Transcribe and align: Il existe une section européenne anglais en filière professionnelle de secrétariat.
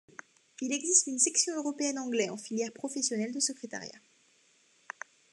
Il 0.61 0.73
existe 0.73 1.05
une 1.05 1.19
section 1.19 1.55
européenne 1.59 1.99
anglais 1.99 2.29
en 2.31 2.35
filière 2.35 2.73
professionnelle 2.73 3.31
de 3.35 3.39
secrétariat. 3.39 3.99